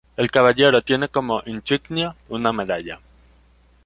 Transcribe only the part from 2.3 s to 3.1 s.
medalla.